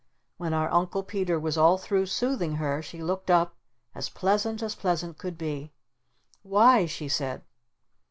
When 0.37 0.51
our 0.51 0.67
Uncle 0.73 1.03
Peter 1.03 1.39
was 1.39 1.59
all 1.59 1.77
through 1.77 2.07
soothing 2.07 2.55
her 2.55 2.81
she 2.81 3.03
looked 3.03 3.29
up 3.29 3.53
as 3.93 4.09
pleasant 4.09 4.63
as 4.63 4.73
pleasant 4.73 5.19
could 5.19 5.37
be. 5.37 5.73
"WHY?" 6.41 6.87
she 6.87 7.07
said. 7.07 7.43